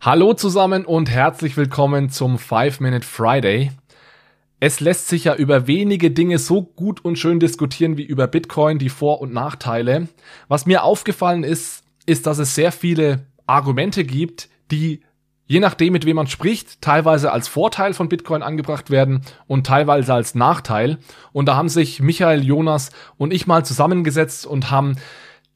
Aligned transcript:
Hallo 0.00 0.32
zusammen 0.32 0.86
und 0.86 1.10
herzlich 1.10 1.56
willkommen 1.56 2.08
zum 2.08 2.38
5 2.38 2.78
Minute 2.78 3.04
Friday. 3.04 3.72
Es 4.60 4.78
lässt 4.78 5.08
sich 5.08 5.24
ja 5.24 5.34
über 5.34 5.66
wenige 5.66 6.12
Dinge 6.12 6.38
so 6.38 6.62
gut 6.62 7.04
und 7.04 7.18
schön 7.18 7.40
diskutieren 7.40 7.96
wie 7.96 8.04
über 8.04 8.28
Bitcoin, 8.28 8.78
die 8.78 8.90
Vor- 8.90 9.20
und 9.20 9.32
Nachteile. 9.32 10.06
Was 10.46 10.66
mir 10.66 10.84
aufgefallen 10.84 11.42
ist, 11.42 11.82
ist, 12.06 12.28
dass 12.28 12.38
es 12.38 12.54
sehr 12.54 12.70
viele 12.70 13.26
Argumente 13.48 14.04
gibt, 14.04 14.48
die 14.70 15.02
je 15.46 15.58
nachdem, 15.58 15.94
mit 15.94 16.06
wem 16.06 16.14
man 16.14 16.28
spricht, 16.28 16.80
teilweise 16.80 17.32
als 17.32 17.48
Vorteil 17.48 17.92
von 17.92 18.08
Bitcoin 18.08 18.44
angebracht 18.44 18.90
werden 18.90 19.22
und 19.48 19.66
teilweise 19.66 20.14
als 20.14 20.36
Nachteil. 20.36 20.98
Und 21.32 21.46
da 21.46 21.56
haben 21.56 21.68
sich 21.68 22.00
Michael, 22.00 22.44
Jonas 22.44 22.90
und 23.16 23.32
ich 23.32 23.48
mal 23.48 23.64
zusammengesetzt 23.64 24.46
und 24.46 24.70
haben 24.70 24.94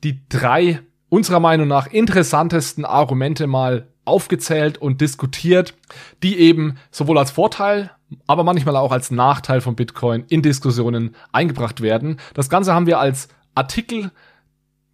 die 0.02 0.28
drei 0.28 0.80
unserer 1.08 1.38
Meinung 1.38 1.68
nach 1.68 1.86
interessantesten 1.86 2.84
Argumente 2.84 3.46
mal 3.46 3.86
aufgezählt 4.04 4.78
und 4.78 5.00
diskutiert, 5.00 5.74
die 6.22 6.38
eben 6.38 6.76
sowohl 6.90 7.18
als 7.18 7.30
Vorteil, 7.30 7.90
aber 8.26 8.44
manchmal 8.44 8.76
auch 8.76 8.92
als 8.92 9.10
Nachteil 9.10 9.60
von 9.60 9.76
Bitcoin 9.76 10.24
in 10.28 10.42
Diskussionen 10.42 11.14
eingebracht 11.30 11.80
werden. 11.80 12.18
Das 12.34 12.48
Ganze 12.48 12.74
haben 12.74 12.86
wir 12.86 12.98
als 12.98 13.28
Artikel 13.54 14.10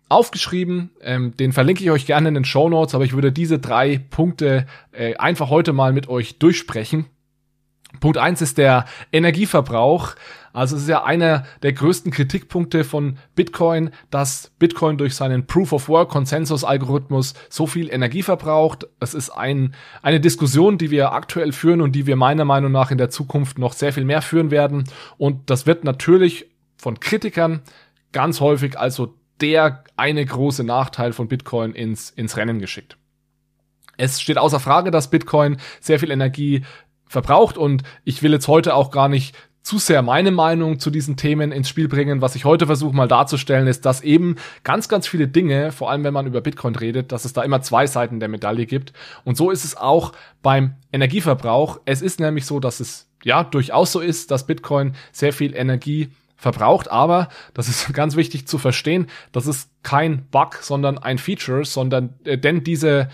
aufgeschrieben, 0.08 0.90
ähm, 1.02 1.36
den 1.36 1.52
verlinke 1.52 1.84
ich 1.84 1.90
euch 1.90 2.06
gerne 2.06 2.28
in 2.28 2.34
den 2.34 2.44
Show 2.44 2.68
Notes, 2.68 2.94
aber 2.94 3.04
ich 3.04 3.12
würde 3.12 3.30
diese 3.32 3.58
drei 3.58 3.98
Punkte 3.98 4.66
äh, 4.92 5.14
einfach 5.16 5.50
heute 5.50 5.72
mal 5.72 5.92
mit 5.92 6.08
euch 6.08 6.38
durchsprechen. 6.38 7.06
Punkt 8.00 8.18
eins 8.18 8.42
ist 8.42 8.58
der 8.58 8.84
Energieverbrauch. 9.12 10.14
Also 10.52 10.76
es 10.76 10.82
ist 10.82 10.88
ja 10.88 11.04
einer 11.04 11.44
der 11.62 11.72
größten 11.72 12.12
Kritikpunkte 12.12 12.84
von 12.84 13.18
Bitcoin, 13.34 13.90
dass 14.10 14.50
Bitcoin 14.58 14.98
durch 14.98 15.14
seinen 15.14 15.46
Proof 15.46 15.72
of 15.72 15.88
Work 15.88 16.10
Konsensus 16.10 16.64
Algorithmus 16.64 17.34
so 17.48 17.66
viel 17.66 17.90
Energie 17.90 18.22
verbraucht. 18.22 18.86
Es 19.00 19.14
ist 19.14 19.30
ein, 19.30 19.74
eine 20.02 20.20
Diskussion, 20.20 20.78
die 20.78 20.90
wir 20.90 21.12
aktuell 21.12 21.52
führen 21.52 21.80
und 21.80 21.92
die 21.92 22.06
wir 22.06 22.16
meiner 22.16 22.44
Meinung 22.44 22.72
nach 22.72 22.90
in 22.90 22.98
der 22.98 23.10
Zukunft 23.10 23.58
noch 23.58 23.72
sehr 23.72 23.92
viel 23.92 24.04
mehr 24.04 24.22
führen 24.22 24.50
werden. 24.50 24.84
Und 25.16 25.50
das 25.50 25.66
wird 25.66 25.84
natürlich 25.84 26.46
von 26.76 27.00
Kritikern 27.00 27.60
ganz 28.12 28.40
häufig 28.40 28.78
also 28.78 29.14
der 29.40 29.84
eine 29.96 30.24
große 30.24 30.64
Nachteil 30.64 31.12
von 31.12 31.28
Bitcoin 31.28 31.72
ins, 31.72 32.10
ins 32.10 32.36
Rennen 32.36 32.58
geschickt. 32.58 32.96
Es 33.96 34.20
steht 34.20 34.38
außer 34.38 34.60
Frage, 34.60 34.90
dass 34.90 35.10
Bitcoin 35.10 35.56
sehr 35.80 35.98
viel 35.98 36.12
Energie 36.12 36.64
verbraucht 37.08 37.58
und 37.58 37.82
ich 38.04 38.22
will 38.22 38.32
jetzt 38.32 38.48
heute 38.48 38.74
auch 38.74 38.90
gar 38.90 39.08
nicht 39.08 39.34
zu 39.68 39.78
sehr 39.78 40.00
meine 40.00 40.30
Meinung 40.30 40.78
zu 40.78 40.90
diesen 40.90 41.16
Themen 41.16 41.52
ins 41.52 41.68
Spiel 41.68 41.88
bringen. 41.88 42.22
Was 42.22 42.34
ich 42.34 42.46
heute 42.46 42.64
versuche 42.64 42.96
mal 42.96 43.06
darzustellen, 43.06 43.66
ist, 43.66 43.84
dass 43.84 44.00
eben 44.00 44.36
ganz, 44.64 44.88
ganz 44.88 45.06
viele 45.06 45.28
Dinge, 45.28 45.72
vor 45.72 45.90
allem 45.90 46.04
wenn 46.04 46.14
man 46.14 46.26
über 46.26 46.40
Bitcoin 46.40 46.74
redet, 46.74 47.12
dass 47.12 47.26
es 47.26 47.34
da 47.34 47.42
immer 47.42 47.60
zwei 47.60 47.86
Seiten 47.86 48.18
der 48.18 48.30
Medaille 48.30 48.64
gibt. 48.64 48.94
Und 49.24 49.36
so 49.36 49.50
ist 49.50 49.66
es 49.66 49.76
auch 49.76 50.12
beim 50.42 50.76
Energieverbrauch. 50.90 51.80
Es 51.84 52.00
ist 52.00 52.18
nämlich 52.18 52.46
so, 52.46 52.60
dass 52.60 52.80
es 52.80 53.10
ja 53.22 53.44
durchaus 53.44 53.92
so 53.92 54.00
ist, 54.00 54.30
dass 54.30 54.46
Bitcoin 54.46 54.94
sehr 55.12 55.34
viel 55.34 55.54
Energie 55.54 56.08
verbraucht, 56.36 56.90
aber 56.90 57.28
das 57.52 57.68
ist 57.68 57.92
ganz 57.92 58.16
wichtig 58.16 58.46
zu 58.46 58.56
verstehen, 58.56 59.08
das 59.32 59.46
ist 59.46 59.70
kein 59.82 60.26
Bug, 60.30 60.54
sondern 60.62 60.96
ein 60.96 61.18
Feature, 61.18 61.66
sondern 61.66 62.14
äh, 62.24 62.38
denn 62.38 62.64
diese 62.64 63.10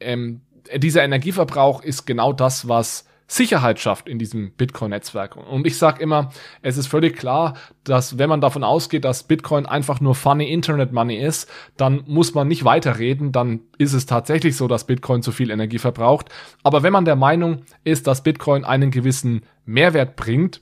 ähm, 0.00 0.40
dieser 0.74 1.04
Energieverbrauch 1.04 1.82
ist 1.82 2.06
genau 2.06 2.32
das, 2.32 2.66
was 2.66 3.04
Sicherheit 3.26 3.80
schafft 3.80 4.08
in 4.08 4.18
diesem 4.18 4.52
Bitcoin-Netzwerk. 4.52 5.36
Und 5.36 5.66
ich 5.66 5.78
sage 5.78 6.02
immer, 6.02 6.30
es 6.60 6.76
ist 6.76 6.86
völlig 6.86 7.16
klar, 7.16 7.54
dass 7.84 8.18
wenn 8.18 8.28
man 8.28 8.40
davon 8.40 8.64
ausgeht, 8.64 9.04
dass 9.04 9.22
Bitcoin 9.22 9.66
einfach 9.66 10.00
nur 10.00 10.14
funny 10.14 10.52
Internet 10.52 10.92
Money 10.92 11.16
ist, 11.16 11.50
dann 11.76 12.04
muss 12.06 12.34
man 12.34 12.48
nicht 12.48 12.64
weiterreden, 12.64 13.32
dann 13.32 13.60
ist 13.78 13.94
es 13.94 14.06
tatsächlich 14.06 14.56
so, 14.56 14.68
dass 14.68 14.86
Bitcoin 14.86 15.22
zu 15.22 15.32
viel 15.32 15.50
Energie 15.50 15.78
verbraucht. 15.78 16.28
Aber 16.62 16.82
wenn 16.82 16.92
man 16.92 17.04
der 17.04 17.16
Meinung 17.16 17.64
ist, 17.84 18.06
dass 18.06 18.22
Bitcoin 18.22 18.64
einen 18.64 18.90
gewissen 18.90 19.42
Mehrwert 19.64 20.16
bringt, 20.16 20.60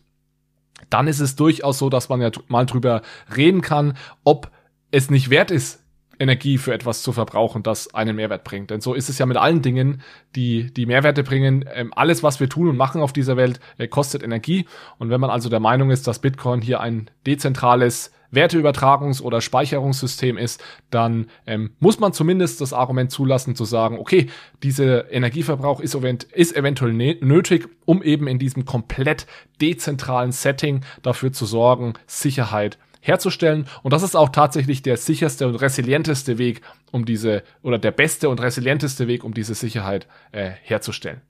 dann 0.88 1.08
ist 1.08 1.20
es 1.20 1.36
durchaus 1.36 1.78
so, 1.78 1.90
dass 1.90 2.08
man 2.08 2.20
ja 2.20 2.30
mal 2.48 2.66
drüber 2.66 3.02
reden 3.36 3.60
kann, 3.60 3.96
ob 4.24 4.50
es 4.90 5.10
nicht 5.10 5.30
wert 5.30 5.50
ist, 5.50 5.79
Energie 6.20 6.58
für 6.58 6.74
etwas 6.74 7.02
zu 7.02 7.12
verbrauchen, 7.12 7.62
das 7.62 7.94
einen 7.94 8.14
Mehrwert 8.14 8.44
bringt. 8.44 8.70
Denn 8.70 8.80
so 8.80 8.94
ist 8.94 9.08
es 9.08 9.18
ja 9.18 9.26
mit 9.26 9.38
allen 9.38 9.62
Dingen, 9.62 10.02
die, 10.36 10.72
die 10.72 10.86
Mehrwerte 10.86 11.24
bringen. 11.24 11.64
Ähm, 11.74 11.92
alles, 11.96 12.22
was 12.22 12.38
wir 12.38 12.48
tun 12.48 12.68
und 12.68 12.76
machen 12.76 13.00
auf 13.00 13.12
dieser 13.12 13.36
Welt, 13.36 13.58
äh, 13.78 13.88
kostet 13.88 14.22
Energie. 14.22 14.66
Und 14.98 15.08
wenn 15.10 15.20
man 15.20 15.30
also 15.30 15.48
der 15.48 15.60
Meinung 15.60 15.90
ist, 15.90 16.06
dass 16.06 16.18
Bitcoin 16.18 16.60
hier 16.60 16.80
ein 16.80 17.10
dezentrales 17.26 18.12
Werteübertragungs- 18.32 19.22
oder 19.22 19.40
Speicherungssystem 19.40 20.36
ist, 20.36 20.62
dann 20.90 21.26
ähm, 21.46 21.70
muss 21.80 21.98
man 21.98 22.12
zumindest 22.12 22.60
das 22.60 22.72
Argument 22.72 23.10
zulassen 23.10 23.56
zu 23.56 23.64
sagen, 23.64 23.98
okay, 23.98 24.28
dieser 24.62 25.10
Energieverbrauch 25.10 25.80
ist, 25.80 25.94
event 25.94 26.24
ist 26.24 26.54
eventuell 26.54 26.92
nötig, 26.92 27.68
um 27.86 28.02
eben 28.02 28.28
in 28.28 28.38
diesem 28.38 28.66
komplett 28.66 29.26
dezentralen 29.60 30.32
Setting 30.32 30.82
dafür 31.02 31.32
zu 31.32 31.46
sorgen, 31.46 31.94
Sicherheit 32.06 32.78
herzustellen. 33.00 33.66
Und 33.82 33.92
das 33.92 34.02
ist 34.02 34.14
auch 34.14 34.28
tatsächlich 34.28 34.82
der 34.82 34.96
sicherste 34.96 35.46
und 35.46 35.56
resilienteste 35.56 36.38
Weg, 36.38 36.62
um 36.92 37.04
diese, 37.04 37.42
oder 37.62 37.78
der 37.78 37.92
beste 37.92 38.28
und 38.28 38.40
resilienteste 38.40 39.06
Weg, 39.08 39.24
um 39.24 39.34
diese 39.34 39.54
Sicherheit 39.54 40.06
äh, 40.32 40.50
herzustellen. 40.62 41.20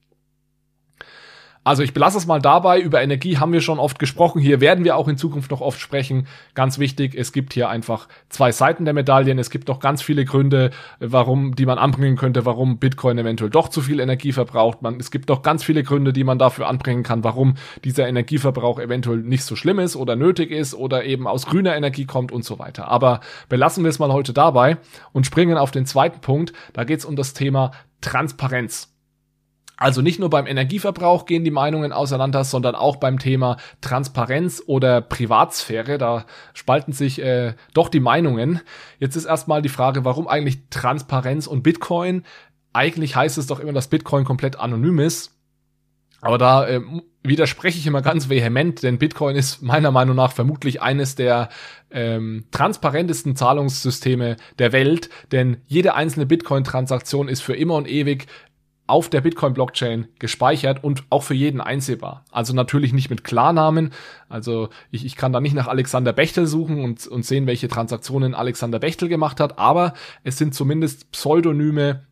Also 1.63 1.83
ich 1.83 1.93
belasse 1.93 2.17
es 2.17 2.27
mal 2.27 2.41
dabei. 2.41 2.81
Über 2.81 3.03
Energie 3.03 3.37
haben 3.37 3.53
wir 3.53 3.61
schon 3.61 3.79
oft 3.79 3.99
gesprochen. 3.99 4.41
Hier 4.41 4.63
werden 4.63 4.83
wir 4.83 4.97
auch 4.97 5.09
in 5.09 5.19
Zukunft 5.19 5.51
noch 5.51 5.61
oft 5.61 5.79
sprechen. 5.79 6.27
Ganz 6.55 6.79
wichtig, 6.79 7.15
es 7.15 7.33
gibt 7.33 7.53
hier 7.53 7.69
einfach 7.69 8.09
zwei 8.31 8.51
Seiten 8.51 8.87
der 8.87 8.95
Medaillen. 8.95 9.39
Es 9.39 9.51
gibt 9.51 9.69
noch 9.69 9.79
ganz 9.79 10.01
viele 10.01 10.25
Gründe, 10.25 10.71
warum, 11.01 11.55
die 11.55 11.67
man 11.67 11.77
anbringen 11.77 12.17
könnte, 12.17 12.47
warum 12.47 12.79
Bitcoin 12.79 13.19
eventuell 13.19 13.51
doch 13.51 13.69
zu 13.69 13.83
viel 13.83 14.01
Energie 14.01 14.33
verbraucht. 14.33 14.81
Man, 14.81 14.99
es 14.99 15.11
gibt 15.11 15.29
noch 15.29 15.43
ganz 15.43 15.63
viele 15.63 15.83
Gründe, 15.83 16.15
die 16.15 16.25
man 16.25 16.39
dafür 16.39 16.67
anbringen 16.67 17.03
kann, 17.03 17.25
warum 17.25 17.57
dieser 17.85 18.09
Energieverbrauch 18.09 18.79
eventuell 18.79 19.19
nicht 19.19 19.45
so 19.45 19.55
schlimm 19.55 19.81
ist 19.81 19.97
oder 19.97 20.17
nötig 20.17 20.51
ist 20.51 20.75
oder 20.75 21.05
eben 21.05 21.27
aus 21.27 21.45
grüner 21.45 21.77
Energie 21.77 22.07
kommt 22.07 22.33
und 22.33 22.43
so 22.43 22.59
weiter. 22.59 22.89
Aber 22.89 23.21
belassen 23.51 23.85
wir 23.85 23.91
es 23.91 23.99
mal 23.99 24.13
heute 24.13 24.33
dabei 24.33 24.79
und 25.13 25.27
springen 25.27 25.59
auf 25.59 25.73
den 25.73 25.85
zweiten 25.85 26.21
Punkt. 26.21 26.55
Da 26.73 26.85
geht 26.85 27.01
es 27.01 27.05
um 27.05 27.17
das 27.17 27.35
Thema 27.35 27.73
Transparenz. 28.01 28.91
Also 29.81 30.03
nicht 30.03 30.21
nur 30.21 30.29
beim 30.29 30.47
Energieverbrauch 30.47 31.25
gehen 31.25 31.43
die 31.43 31.51
Meinungen 31.51 31.91
auseinander, 31.91 32.45
sondern 32.45 32.75
auch 32.75 32.97
beim 32.97 33.19
Thema 33.19 33.57
Transparenz 33.81 34.63
oder 34.67 35.01
Privatsphäre. 35.01 35.97
Da 35.97 36.27
spalten 36.53 36.93
sich 36.93 37.19
äh, 37.19 37.55
doch 37.73 37.89
die 37.89 37.99
Meinungen. 37.99 38.61
Jetzt 38.99 39.17
ist 39.17 39.25
erstmal 39.25 39.63
die 39.63 39.71
Frage, 39.71 40.05
warum 40.05 40.29
eigentlich 40.29 40.69
Transparenz 40.69 41.47
und 41.47 41.63
Bitcoin? 41.63 42.25
Eigentlich 42.75 43.17
heißt 43.17 43.39
es 43.39 43.47
doch 43.47 43.59
immer, 43.59 43.73
dass 43.73 43.89
Bitcoin 43.89 44.25
komplett 44.25 44.61
anonym 44.61 44.99
ist. 44.99 45.35
Aber 46.21 46.37
da 46.37 46.69
äh, 46.69 46.83
widerspreche 47.23 47.79
ich 47.79 47.87
immer 47.87 48.03
ganz 48.03 48.29
vehement, 48.29 48.83
denn 48.83 48.99
Bitcoin 48.99 49.35
ist 49.35 49.63
meiner 49.63 49.91
Meinung 49.91 50.15
nach 50.15 50.33
vermutlich 50.33 50.83
eines 50.83 51.15
der 51.15 51.49
ähm, 51.91 52.45
transparentesten 52.51 53.35
Zahlungssysteme 53.35 54.37
der 54.59 54.73
Welt, 54.73 55.09
denn 55.33 55.63
jede 55.67 55.95
einzelne 55.95 56.27
Bitcoin-Transaktion 56.27 57.29
ist 57.29 57.41
für 57.41 57.57
immer 57.57 57.77
und 57.77 57.89
ewig 57.89 58.27
auf 58.91 59.09
der 59.09 59.21
Bitcoin-Blockchain 59.21 60.09
gespeichert 60.19 60.85
und 60.85 61.05
auch 61.11 61.23
für 61.23 61.35
jeden 61.35 61.61
einsehbar. 61.61 62.25
Also 62.31 62.53
natürlich 62.55 62.93
nicht 62.93 63.09
mit 63.09 63.25
Klarnamen. 63.25 63.93
Also 64.29 64.69
ich, 64.91 65.05
ich 65.07 65.17
kann 65.17 65.33
da 65.33 65.41
nicht 65.41 65.55
nach 65.55 65.69
Alexander 65.69 66.13
Bechtel 66.13 66.47
suchen 66.47 66.83
und, 66.83 67.07
und 67.07 67.25
sehen, 67.25 67.47
welche 67.47 67.69
Transaktionen 67.69 68.35
Alexander 68.35 68.79
Bechtel 68.79 69.09
gemacht 69.09 69.41
hat, 69.41 69.59
aber 69.59 69.95
es 70.25 70.39
sind 70.39 70.55
zumindest 70.55 71.13
pseudonyme 71.13 72.05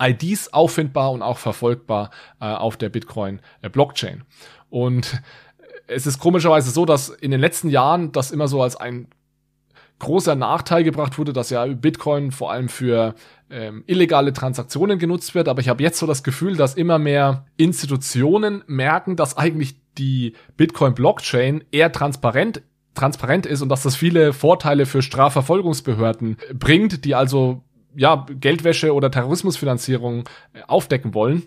IDs 0.00 0.52
auffindbar 0.52 1.12
und 1.12 1.22
auch 1.22 1.38
verfolgbar 1.38 2.10
äh, 2.40 2.46
auf 2.46 2.76
der 2.76 2.88
Bitcoin-Blockchain. 2.88 4.24
Und 4.68 5.22
es 5.86 6.06
ist 6.06 6.18
komischerweise 6.18 6.70
so, 6.70 6.84
dass 6.84 7.08
in 7.08 7.30
den 7.30 7.40
letzten 7.40 7.68
Jahren 7.70 8.12
das 8.12 8.30
immer 8.30 8.48
so 8.48 8.62
als 8.62 8.76
ein 8.76 9.08
großer 9.98 10.34
Nachteil 10.34 10.84
gebracht 10.84 11.18
wurde, 11.18 11.32
dass 11.32 11.50
ja 11.50 11.64
Bitcoin 11.66 12.32
vor 12.32 12.50
allem 12.50 12.68
für 12.68 13.14
ähm, 13.50 13.84
illegale 13.86 14.32
Transaktionen 14.32 14.98
genutzt 14.98 15.34
wird. 15.34 15.48
Aber 15.48 15.60
ich 15.60 15.68
habe 15.68 15.82
jetzt 15.82 15.98
so 15.98 16.06
das 16.06 16.22
Gefühl, 16.22 16.56
dass 16.56 16.74
immer 16.74 16.98
mehr 16.98 17.46
Institutionen 17.56 18.64
merken, 18.66 19.16
dass 19.16 19.36
eigentlich 19.36 19.76
die 19.96 20.34
Bitcoin-Blockchain 20.56 21.64
eher 21.70 21.92
transparent 21.92 22.62
transparent 22.94 23.44
ist 23.44 23.60
und 23.60 23.68
dass 23.68 23.82
das 23.82 23.96
viele 23.96 24.32
Vorteile 24.32 24.86
für 24.86 25.02
Strafverfolgungsbehörden 25.02 26.36
bringt, 26.54 27.04
die 27.04 27.16
also 27.16 27.64
ja 27.96 28.24
Geldwäsche 28.30 28.94
oder 28.94 29.10
Terrorismusfinanzierung 29.10 30.28
äh, 30.52 30.62
aufdecken 30.68 31.12
wollen 31.12 31.42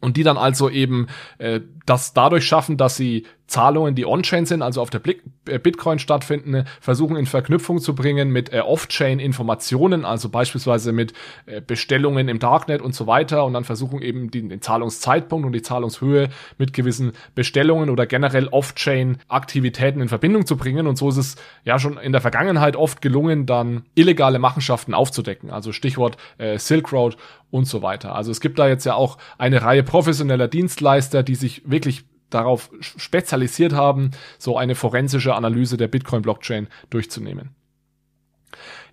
und 0.00 0.16
die 0.16 0.22
dann 0.22 0.36
also 0.36 0.68
eben 0.68 1.08
äh, 1.38 1.60
das 1.86 2.12
dadurch 2.12 2.44
schaffen, 2.44 2.76
dass 2.76 2.96
sie 2.96 3.26
Zahlungen, 3.46 3.94
die 3.94 4.06
on-chain 4.06 4.46
sind, 4.46 4.62
also 4.62 4.80
auf 4.80 4.90
der 4.90 5.02
äh, 5.46 5.58
Bitcoin 5.58 5.98
stattfinden, 5.98 6.64
versuchen 6.80 7.16
in 7.16 7.26
Verknüpfung 7.26 7.78
zu 7.78 7.94
bringen 7.94 8.30
mit 8.30 8.52
äh, 8.52 8.60
Off-Chain-Informationen, 8.60 10.04
also 10.04 10.28
beispielsweise 10.30 10.92
mit 10.92 11.12
äh, 11.46 11.60
Bestellungen 11.60 12.28
im 12.28 12.38
Darknet 12.38 12.80
und 12.80 12.94
so 12.94 13.06
weiter. 13.06 13.44
Und 13.44 13.52
dann 13.52 13.64
versuchen 13.64 14.00
eben 14.00 14.30
den, 14.30 14.62
Zahlungszeitpunkt 14.62 15.46
und 15.46 15.52
die 15.52 15.62
Zahlungshöhe 15.62 16.30
mit 16.58 16.72
gewissen 16.72 17.12
Bestellungen 17.34 17.90
oder 17.90 18.06
generell 18.06 18.48
Off-Chain-Aktivitäten 18.48 20.00
in 20.00 20.08
Verbindung 20.08 20.46
zu 20.46 20.56
bringen. 20.56 20.86
Und 20.86 20.96
so 20.96 21.10
ist 21.10 21.18
es 21.18 21.36
ja 21.64 21.78
schon 21.78 21.98
in 21.98 22.12
der 22.12 22.20
Vergangenheit 22.22 22.76
oft 22.76 23.02
gelungen, 23.02 23.46
dann 23.46 23.84
illegale 23.94 24.38
Machenschaften 24.38 24.94
aufzudecken, 24.94 25.50
also 25.50 25.72
Stichwort 25.72 26.16
Silk 26.56 26.92
Road 26.92 27.16
und 27.50 27.66
so 27.66 27.82
weiter. 27.82 28.14
Also 28.14 28.30
es 28.30 28.40
gibt 28.40 28.58
da 28.58 28.66
jetzt 28.68 28.84
ja 28.84 28.94
auch 28.94 29.18
eine 29.38 29.62
Reihe 29.62 29.82
professioneller 29.82 30.48
Dienstleister, 30.48 31.22
die 31.22 31.34
sich 31.34 31.62
wirklich 31.64 32.04
darauf 32.34 32.70
spezialisiert 32.80 33.72
haben, 33.72 34.10
so 34.38 34.56
eine 34.56 34.74
forensische 34.74 35.34
Analyse 35.34 35.76
der 35.76 35.88
Bitcoin-Blockchain 35.88 36.68
durchzunehmen. 36.90 37.54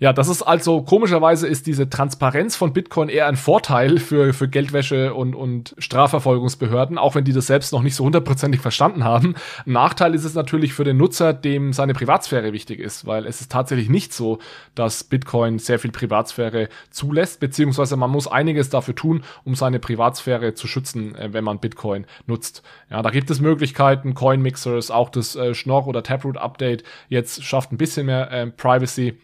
Ja, 0.01 0.13
das 0.13 0.29
ist 0.29 0.41
also 0.41 0.81
komischerweise 0.81 1.47
ist 1.47 1.67
diese 1.67 1.87
Transparenz 1.87 2.55
von 2.55 2.73
Bitcoin 2.73 3.07
eher 3.07 3.27
ein 3.27 3.35
Vorteil 3.35 3.99
für, 3.99 4.33
für 4.33 4.47
Geldwäsche 4.47 5.13
und, 5.13 5.35
und 5.35 5.75
Strafverfolgungsbehörden, 5.77 6.97
auch 6.97 7.13
wenn 7.13 7.23
die 7.23 7.33
das 7.33 7.45
selbst 7.45 7.71
noch 7.71 7.83
nicht 7.83 7.93
so 7.93 8.05
hundertprozentig 8.05 8.61
verstanden 8.61 9.03
haben. 9.03 9.35
Ein 9.63 9.73
Nachteil 9.73 10.15
ist 10.15 10.23
es 10.23 10.33
natürlich 10.33 10.73
für 10.73 10.85
den 10.85 10.97
Nutzer, 10.97 11.33
dem 11.33 11.71
seine 11.71 11.93
Privatsphäre 11.93 12.51
wichtig 12.51 12.79
ist, 12.79 13.05
weil 13.05 13.27
es 13.27 13.41
ist 13.41 13.51
tatsächlich 13.51 13.89
nicht 13.89 14.11
so, 14.11 14.39
dass 14.73 15.03
Bitcoin 15.03 15.59
sehr 15.59 15.77
viel 15.77 15.91
Privatsphäre 15.91 16.69
zulässt, 16.89 17.39
beziehungsweise 17.39 17.95
man 17.95 18.09
muss 18.09 18.27
einiges 18.27 18.71
dafür 18.71 18.95
tun, 18.95 19.23
um 19.43 19.53
seine 19.53 19.77
Privatsphäre 19.77 20.55
zu 20.55 20.65
schützen, 20.65 21.13
äh, 21.13 21.31
wenn 21.31 21.43
man 21.43 21.59
Bitcoin 21.59 22.07
nutzt. 22.25 22.63
Ja, 22.89 23.03
da 23.03 23.11
gibt 23.11 23.29
es 23.29 23.39
Möglichkeiten, 23.39 24.15
Coin 24.15 24.41
Mixers, 24.41 24.89
auch 24.89 25.11
das 25.11 25.35
äh, 25.35 25.53
Schnorr 25.53 25.85
oder 25.85 26.01
Taproot 26.01 26.37
Update 26.37 26.83
jetzt 27.07 27.43
schafft 27.43 27.71
ein 27.71 27.77
bisschen 27.77 28.07
mehr 28.07 28.31
äh, 28.31 28.47
Privacy. 28.47 29.19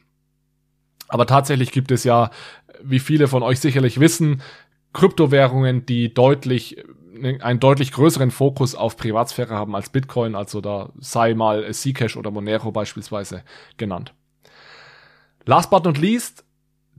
Aber 1.07 1.25
tatsächlich 1.25 1.71
gibt 1.71 1.91
es 1.91 2.03
ja, 2.03 2.31
wie 2.81 2.99
viele 2.99 3.27
von 3.27 3.43
euch 3.43 3.59
sicherlich 3.59 3.99
wissen, 3.99 4.41
Kryptowährungen, 4.93 5.85
die 5.85 6.13
deutlich 6.13 6.83
einen 7.23 7.59
deutlich 7.59 7.91
größeren 7.91 8.31
Fokus 8.31 8.75
auf 8.75 8.97
Privatsphäre 8.97 9.55
haben 9.55 9.75
als 9.75 9.89
Bitcoin, 9.89 10.35
also 10.35 10.61
da 10.61 10.91
sei 10.99 11.33
mal 11.33 11.71
Zcash 11.73 12.15
oder 12.15 12.31
Monero 12.31 12.71
beispielsweise 12.71 13.43
genannt. 13.77 14.13
Last 15.45 15.69
but 15.69 15.85
not 15.85 15.97
least, 15.97 16.45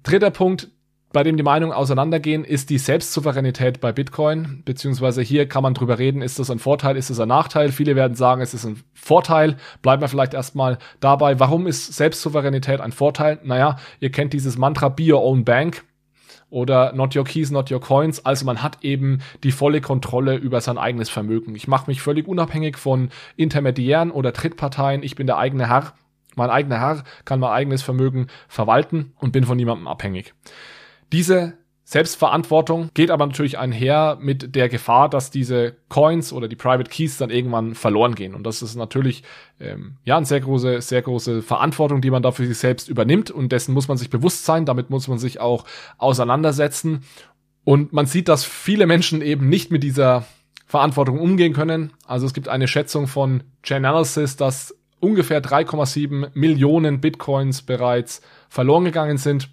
dritter 0.02 0.30
Punkt, 0.30 0.70
bei 1.12 1.22
dem 1.22 1.36
die 1.36 1.42
Meinungen 1.42 1.72
auseinandergehen, 1.72 2.44
ist 2.44 2.68
die 2.70 2.78
Selbstsouveränität 2.78 3.80
bei 3.80 3.92
Bitcoin, 3.92 4.62
beziehungsweise 4.64 5.22
hier 5.22 5.48
kann 5.48 5.62
man 5.62 5.74
drüber 5.74 5.98
reden, 5.98 6.20
ist 6.20 6.38
das 6.38 6.50
ein 6.50 6.58
Vorteil, 6.58 6.96
ist 6.96 7.08
das 7.08 7.20
ein 7.20 7.28
Nachteil? 7.28 7.72
Viele 7.72 7.96
werden 7.96 8.14
sagen, 8.14 8.42
es 8.42 8.52
ist 8.52 8.66
ein 8.66 8.82
Vorteil. 8.92 9.56
Bleiben 9.80 10.02
wir 10.02 10.08
vielleicht 10.08 10.34
erstmal 10.34 10.78
dabei. 11.00 11.40
Warum 11.40 11.66
ist 11.66 11.94
Selbstsouveränität 11.94 12.80
ein 12.80 12.92
Vorteil? 12.92 13.38
Naja, 13.42 13.76
ihr 14.00 14.10
kennt 14.10 14.34
dieses 14.34 14.58
Mantra 14.58 14.90
Be 14.90 15.12
Your 15.12 15.22
Own 15.22 15.44
Bank 15.44 15.84
oder 16.50 16.92
Not 16.92 17.16
Your 17.16 17.24
Keys, 17.24 17.50
Not 17.50 17.70
Your 17.70 17.80
Coins. 17.80 18.24
Also 18.24 18.44
man 18.44 18.62
hat 18.62 18.78
eben 18.82 19.20
die 19.44 19.52
volle 19.52 19.80
Kontrolle 19.80 20.36
über 20.36 20.60
sein 20.60 20.78
eigenes 20.78 21.08
Vermögen. 21.08 21.54
Ich 21.54 21.68
mache 21.68 21.90
mich 21.90 22.02
völlig 22.02 22.28
unabhängig 22.28 22.76
von 22.76 23.10
Intermediären 23.36 24.10
oder 24.10 24.32
Drittparteien. 24.32 25.02
Ich 25.02 25.14
bin 25.14 25.26
der 25.26 25.38
eigene 25.38 25.68
Herr. 25.68 25.94
Mein 26.36 26.50
eigener 26.50 26.78
Herr 26.78 27.02
kann 27.24 27.40
mein 27.40 27.50
eigenes 27.50 27.82
Vermögen 27.82 28.28
verwalten 28.46 29.12
und 29.18 29.32
bin 29.32 29.44
von 29.44 29.56
niemandem 29.56 29.88
abhängig. 29.88 30.34
Diese 31.12 31.54
Selbstverantwortung 31.88 32.90
geht 32.92 33.10
aber 33.10 33.24
natürlich 33.24 33.58
einher 33.58 34.18
mit 34.20 34.54
der 34.54 34.68
Gefahr, 34.68 35.08
dass 35.08 35.30
diese 35.30 35.74
Coins 35.88 36.34
oder 36.34 36.46
die 36.46 36.54
Private 36.54 36.90
Keys 36.90 37.16
dann 37.16 37.30
irgendwann 37.30 37.74
verloren 37.74 38.14
gehen. 38.14 38.34
Und 38.34 38.42
das 38.44 38.60
ist 38.60 38.76
natürlich 38.76 39.22
ähm, 39.58 39.96
ja 40.04 40.18
eine 40.18 40.26
sehr 40.26 40.40
große, 40.40 40.82
sehr 40.82 41.00
große 41.00 41.40
Verantwortung, 41.40 42.02
die 42.02 42.10
man 42.10 42.22
da 42.22 42.30
für 42.30 42.46
sich 42.46 42.58
selbst 42.58 42.90
übernimmt. 42.90 43.30
Und 43.30 43.52
dessen 43.52 43.72
muss 43.72 43.88
man 43.88 43.96
sich 43.96 44.10
bewusst 44.10 44.44
sein. 44.44 44.66
Damit 44.66 44.90
muss 44.90 45.08
man 45.08 45.18
sich 45.18 45.40
auch 45.40 45.64
auseinandersetzen. 45.96 47.04
Und 47.64 47.94
man 47.94 48.04
sieht, 48.04 48.28
dass 48.28 48.44
viele 48.44 48.86
Menschen 48.86 49.22
eben 49.22 49.48
nicht 49.48 49.70
mit 49.70 49.82
dieser 49.82 50.26
Verantwortung 50.66 51.18
umgehen 51.18 51.54
können. 51.54 51.92
Also 52.06 52.26
es 52.26 52.34
gibt 52.34 52.48
eine 52.48 52.68
Schätzung 52.68 53.06
von 53.06 53.44
Chainalysis, 53.62 54.36
dass 54.36 54.76
ungefähr 55.00 55.42
3,7 55.42 56.32
Millionen 56.34 57.00
Bitcoins 57.00 57.62
bereits 57.62 58.20
verloren 58.50 58.84
gegangen 58.84 59.16
sind 59.16 59.48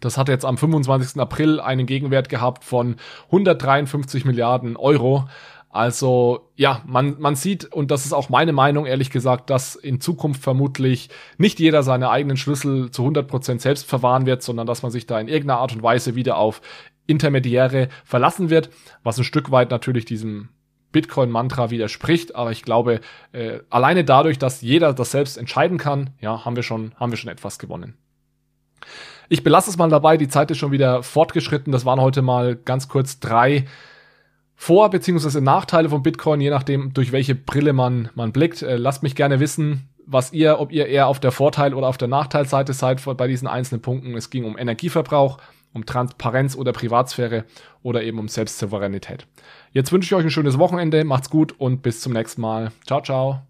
das 0.00 0.16
hat 0.16 0.28
jetzt 0.28 0.44
am 0.44 0.58
25. 0.58 1.20
April 1.20 1.60
einen 1.60 1.86
Gegenwert 1.86 2.28
gehabt 2.28 2.64
von 2.64 2.96
153 3.26 4.24
Milliarden 4.24 4.76
Euro. 4.76 5.28
Also 5.70 6.50
ja, 6.56 6.82
man, 6.86 7.16
man 7.20 7.36
sieht, 7.36 7.66
und 7.66 7.90
das 7.90 8.06
ist 8.06 8.12
auch 8.12 8.30
meine 8.30 8.52
Meinung, 8.52 8.86
ehrlich 8.86 9.10
gesagt, 9.10 9.50
dass 9.50 9.76
in 9.76 10.00
Zukunft 10.00 10.42
vermutlich 10.42 11.10
nicht 11.36 11.60
jeder 11.60 11.82
seine 11.82 12.10
eigenen 12.10 12.36
Schlüssel 12.36 12.90
zu 12.90 13.02
100 13.02 13.28
Prozent 13.28 13.60
selbst 13.60 13.86
verwahren 13.86 14.24
wird, 14.24 14.42
sondern 14.42 14.66
dass 14.66 14.82
man 14.82 14.90
sich 14.90 15.06
da 15.06 15.20
in 15.20 15.28
irgendeiner 15.28 15.60
Art 15.60 15.74
und 15.74 15.82
Weise 15.82 16.14
wieder 16.14 16.38
auf 16.38 16.62
Intermediäre 17.06 17.88
verlassen 18.04 18.50
wird, 18.50 18.70
was 19.02 19.18
ein 19.18 19.24
Stück 19.24 19.50
weit 19.50 19.70
natürlich 19.70 20.04
diesem 20.04 20.48
Bitcoin-Mantra 20.92 21.70
widerspricht, 21.70 22.34
aber 22.34 22.50
ich 22.50 22.62
glaube, 22.62 23.00
äh, 23.32 23.60
alleine 23.68 24.04
dadurch, 24.04 24.38
dass 24.38 24.62
jeder 24.62 24.94
das 24.94 25.10
selbst 25.10 25.36
entscheiden 25.36 25.76
kann, 25.76 26.10
ja, 26.20 26.44
haben 26.44 26.56
wir 26.56 26.62
schon, 26.62 26.94
haben 26.96 27.12
wir 27.12 27.18
schon 27.18 27.30
etwas 27.30 27.58
gewonnen. 27.58 27.96
Ich 29.28 29.42
belasse 29.44 29.70
es 29.70 29.76
mal 29.76 29.88
dabei, 29.88 30.16
die 30.16 30.28
Zeit 30.28 30.50
ist 30.50 30.58
schon 30.58 30.72
wieder 30.72 31.02
fortgeschritten. 31.02 31.72
Das 31.72 31.84
waren 31.84 32.00
heute 32.00 32.22
mal 32.22 32.56
ganz 32.56 32.88
kurz 32.88 33.20
drei 33.20 33.66
Vor- 34.54 34.90
bzw. 34.90 35.40
Nachteile 35.40 35.88
von 35.88 36.02
Bitcoin, 36.02 36.40
je 36.40 36.50
nachdem, 36.50 36.92
durch 36.94 37.12
welche 37.12 37.34
Brille 37.34 37.72
man, 37.72 38.08
man 38.14 38.32
blickt. 38.32 38.62
Äh, 38.62 38.76
lasst 38.76 39.02
mich 39.02 39.14
gerne 39.14 39.38
wissen, 39.38 39.88
was 40.06 40.32
ihr, 40.32 40.58
ob 40.58 40.72
ihr 40.72 40.86
eher 40.86 41.06
auf 41.06 41.20
der 41.20 41.30
Vorteil- 41.30 41.74
oder 41.74 41.86
auf 41.86 41.98
der 41.98 42.08
Nachteilseite 42.08 42.72
seid 42.72 43.02
bei 43.16 43.28
diesen 43.28 43.46
einzelnen 43.46 43.82
Punkten. 43.82 44.14
Es 44.14 44.30
ging 44.30 44.44
um 44.44 44.56
Energieverbrauch, 44.58 45.38
um 45.74 45.84
Transparenz 45.84 46.56
oder 46.56 46.72
Privatsphäre 46.72 47.44
oder 47.82 48.02
eben 48.02 48.18
um 48.18 48.28
Selbstsouveränität. 48.28 49.26
Jetzt 49.72 49.92
wünsche 49.92 50.06
ich 50.06 50.14
euch 50.14 50.24
ein 50.24 50.30
schönes 50.30 50.58
Wochenende, 50.58 51.04
macht's 51.04 51.30
gut 51.30 51.54
und 51.58 51.82
bis 51.82 52.00
zum 52.00 52.14
nächsten 52.14 52.40
Mal. 52.40 52.72
Ciao, 52.86 53.02
ciao. 53.02 53.47